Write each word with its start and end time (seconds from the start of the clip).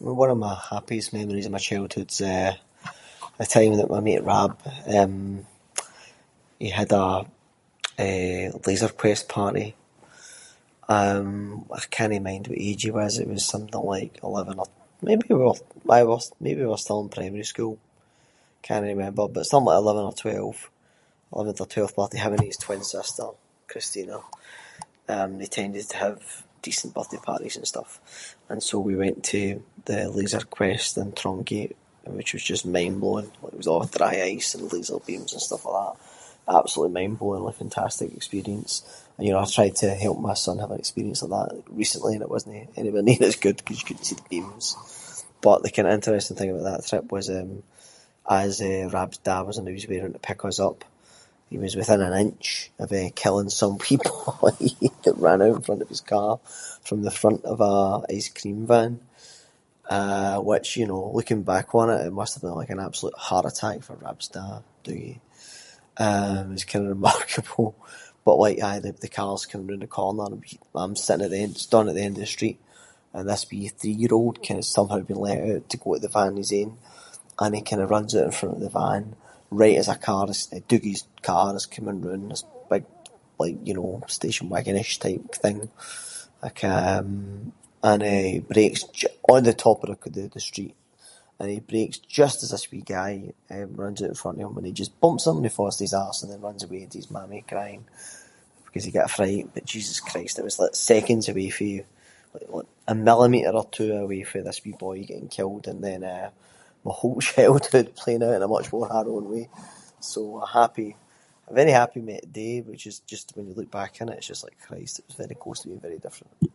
Well 0.00 0.14
one 0.20 0.30
of 0.34 0.38
my 0.46 0.54
happiest 0.70 1.08
memories 1.18 1.46
of 1.48 1.52
my 1.52 1.58
childhood 1.70 2.08
is, 2.12 2.20
eh, 2.36 2.52
a 3.38 3.46
time 3.54 3.72
that 3.78 3.90
my 3.94 4.00
mate 4.08 4.24
Rab, 4.30 4.52
eh, 4.96 5.06
he 6.62 6.70
had 6.78 6.90
a, 7.02 7.06
eh, 8.04 8.44
Laser 8.66 8.88
Quest 9.00 9.24
party, 9.36 9.68
um, 10.96 11.36
I 11.72 11.78
cannae 11.96 12.18
mind 12.28 12.44
what 12.48 12.58
age 12.68 12.82
he 12.86 12.90
was, 12.98 13.12
it 13.22 13.28
was 13.34 13.44
something 13.52 13.80
like 13.94 14.12
eleven 14.28 14.56
or 14.62 14.66
maybe 15.08 15.24
we 15.30 15.36
were- 15.42 15.52
aye 15.88 16.18
maybe 16.46 16.60
we 16.62 16.66
were 16.72 16.76
still 16.84 17.00
in 17.04 17.08
primary 17.18 17.44
school. 17.52 17.74
Cannae 18.66 18.94
remember, 18.94 19.24
but 19.36 19.46
something 19.50 19.66
like 19.72 19.78
eleven 19.84 20.04
or 20.08 20.12
twelve. 20.22 20.56
Eleventh 21.34 21.60
or 21.62 21.66
twelfth 21.74 21.94
birthday, 21.98 22.18
him 22.24 22.34
and 22.34 22.42
his 22.48 22.58
twin 22.64 22.82
sister 22.92 23.26
Christina, 23.70 24.18
um, 25.14 25.30
they 25.38 25.46
tended 25.58 25.86
to 25.92 25.96
have 26.04 26.22
decent 26.66 26.90
birthday 26.96 27.16
parties 27.28 27.56
and 27.58 27.66
stuff. 27.72 27.90
And 28.50 28.60
so 28.66 28.74
we 28.88 28.94
went 29.04 29.18
to 29.32 29.42
the 29.90 29.98
Laser 30.16 30.40
Quest 30.56 30.90
in 31.02 31.08
Trongate, 31.20 31.74
which 32.20 32.30
was 32.34 32.44
just 32.50 32.64
mind-blowing, 32.76 33.32
it 33.46 33.56
was 33.58 33.64
just 33.66 33.94
a’ 33.94 33.98
dry 33.98 34.16
ice 34.34 34.50
and 34.56 34.64
laser 34.72 34.98
beams 35.06 35.32
and 35.34 35.40
stuff 35.46 35.64
like 35.68 35.74
that. 35.80 35.96
Absolutely 36.58 36.92
mind-blowing, 36.98 37.44
like 37.46 37.56
fantastic 37.62 38.10
experience. 38.18 38.74
And 39.16 39.22
you 39.26 39.32
know 39.32 39.40
I 39.40 39.46
tried 39.56 39.74
to 39.82 39.88
help 40.04 40.16
my 40.30 40.34
son 40.44 40.56
have 40.62 40.70
an 40.74 40.78
experience 40.84 41.20
like 41.22 41.32
that 41.36 41.50
recently, 41.82 42.12
and 42.14 42.22
it 42.22 42.28
wasnae 42.32 42.64
anywhere 42.80 43.02
near 43.08 43.22
as 43.30 43.36
good 43.44 43.56
as 43.56 43.56
that 43.62 43.66
‘cause 43.66 43.78
you 43.80 43.86
couldnae 43.88 44.04
see 44.08 44.16
the 44.20 44.30
beams. 44.32 44.66
But 45.44 45.58
the 45.62 45.70
kind 45.74 45.88
of 45.88 45.94
interesting 45.98 46.36
thing 46.38 46.50
about 46.52 46.64
that 46.70 46.82
trip 46.88 47.06
was 47.16 47.26
eh, 47.30 47.46
as, 48.42 48.52
eh, 48.70 48.84
Rab’s 48.96 49.18
dad 49.26 49.42
was 49.46 49.58
on 49.58 49.66
his 49.76 49.88
way 49.90 49.98
to 50.02 50.18
pick 50.28 50.40
us 50.50 50.60
up, 50.68 50.80
he 51.50 51.56
was 51.64 51.74
within 51.80 52.00
an 52.08 52.16
inch 52.24 52.48
of 52.82 52.88
killing 53.22 53.50
some 53.62 53.76
people 53.88 54.22
that 55.04 55.14
ran 55.26 55.40
out 55.46 55.56
in 55.56 55.60
front 55.66 55.82
of 55.84 55.88
his 55.94 56.00
car 56.14 56.32
from 56.86 56.98
the 57.06 57.10
front 57.20 57.42
of 57.52 57.58
an 57.60 58.06
ice 58.16 58.30
cream 58.38 58.60
van. 58.70 58.92
Eh 59.98 60.36
which, 60.48 60.68
you 60.80 60.86
know, 60.90 61.02
looking 61.18 61.42
back 61.52 61.68
on 61.80 61.88
it, 61.94 62.02
it 62.06 62.10
must 62.20 62.32
have 62.40 62.42
been 62.44 62.74
an 62.78 62.82
absolute 62.88 63.14
heart 63.28 63.44
attack 63.50 63.78
for 63.84 63.94
Rab’s 64.06 64.28
da, 64.36 64.44
Dougie. 64.84 65.18
Eh 66.06 66.36
it 66.44 66.48
was 66.54 66.64
kind 66.70 66.84
of 66.86 66.94
remarkable, 66.96 67.68
but 68.24 68.38
like 68.44 68.58
aye, 68.68 68.80
the 69.04 69.08
car 69.18 69.30
was 69.36 69.44
coming 69.50 69.66
roond 69.68 69.82
the 69.84 69.88
corner, 69.98 70.24
and 70.28 70.40
I’m 70.78 70.94
sitting 71.04 71.24
at 71.26 71.32
the 71.32 71.38
end- 71.44 71.58
standing 71.66 71.92
at 71.94 71.96
the 71.98 72.02
end 72.06 72.16
of 72.18 72.22
the 72.22 72.26
street 72.36 72.58
and 73.14 73.24
this 73.30 73.44
wee 73.50 73.68
three 73.78 73.90
year 74.02 74.14
old 74.18 74.36
was 74.48 74.66
somehow 74.76 75.00
of 75.02 75.10
let 75.26 75.40
oot 75.48 75.64
to 75.70 75.76
go 75.84 75.90
to 75.94 76.00
the 76.04 76.08
van 76.16 76.28
on 76.32 76.36
his 76.42 76.52
own, 76.60 76.72
and 77.40 77.52
he 77.54 77.60
kind 77.68 77.82
of 77.82 77.90
runs 77.94 78.12
out 78.16 78.24
in 78.24 78.30
front 78.38 78.54
of 78.56 78.62
the 78.64 78.70
van 78.80 79.04
right 79.60 79.76
as 79.82 79.88
a 79.88 79.96
car- 79.96 80.26
Dougie’s 80.70 81.02
car 81.28 81.46
was 81.56 81.66
coming 81.74 81.98
roond, 82.04 82.28
this 82.32 82.44
big 82.70 82.84
like 83.40 83.56
you 83.66 83.74
know 83.78 83.90
station 84.18 84.44
wagon-ish 84.52 84.94
type 85.04 85.30
thing, 85.42 85.58
like 86.44 86.60
a- 86.62 87.04
and 87.90 88.00
he 88.02 88.38
breaks- 88.52 88.84
on 89.32 89.42
the 89.48 89.52
top 89.66 89.78
of 89.82 89.90
the 90.34 90.40
street- 90.50 90.76
and 91.38 91.50
he 91.54 91.60
breaks 91.72 91.98
just 92.20 92.38
as 92.44 92.50
this 92.50 92.70
wee 92.72 92.82
guy, 92.96 93.12
eh 93.54 93.66
runs 93.82 94.00
out 94.02 94.08
in 94.08 94.14
front 94.22 94.38
of 94.40 94.44
him, 94.50 94.56
and 94.58 94.66
he 94.68 94.72
just 94.82 94.98
bumps 95.02 95.24
him, 95.26 95.38
and 95.38 95.52
fa’s 95.56 95.76
to 95.76 95.84
his 95.86 95.94
arse 96.04 96.20
and 96.22 96.42
runs 96.46 96.62
away 96.66 96.82
to 96.86 96.98
his 97.00 97.10
mammy 97.14 97.40
crying, 97.52 97.82
because 98.66 98.84
he 98.86 98.90
got 98.96 99.10
a 99.10 99.14
fright. 99.16 99.46
But 99.54 99.66
Jesus 99.72 99.98
Christ, 100.08 100.34
it 100.38 100.44
was 100.48 100.58
like 100.62 100.74
seconds 100.90 101.24
away 101.28 101.48
fae, 101.58 101.76
like 102.34 102.66
a 102.88 102.94
millimetre 103.08 103.50
or 103.60 103.66
two 103.76 103.90
away 104.04 104.20
fae 104.30 104.40
this 104.44 104.62
wee 104.64 104.72
boy 104.84 104.96
getting 105.10 105.28
killed, 105.38 105.64
and 105.70 105.80
then 105.86 106.00
eh 106.04 106.30
a 106.84 106.90
whole 107.00 107.20
childhood 107.32 107.86
playing 108.00 108.22
out 108.26 108.34
in 108.38 108.42
a 108.42 108.48
much 108.56 108.68
more 108.74 108.86
harrowing 108.92 109.28
way, 109.32 109.44
so 110.10 110.18
what 110.30 110.42
a 110.42 110.46
happy- 110.58 110.96
a 111.46 111.52
very 111.58 111.66
mem- 111.66 111.74
happy 111.80 112.00
day 112.40 112.54
which 112.70 112.84
is 112.90 112.96
just 113.12 113.26
when 113.36 113.46
you 113.48 113.54
look 113.58 113.70
back 113.78 113.92
on 114.00 114.08
it, 114.10 114.18
it’s 114.18 114.30
just 114.32 114.44
like 114.46 114.64
Christ 114.66 114.94
it 115.00 115.06
was 115.08 115.22
very 115.24 115.36
close 115.42 115.58
to 115.60 115.68
being 115.68 115.86
very 115.88 116.00
different. 116.06 116.50